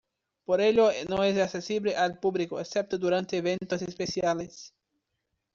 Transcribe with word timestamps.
Por 0.45 0.61
ello 0.61 0.89
no 1.09 1.21
es 1.23 1.37
accesible 1.37 1.95
al 1.95 2.19
público, 2.19 2.59
excepto 2.59 2.97
durante 2.97 3.37
eventos 3.37 3.83
especiales. 3.83 4.73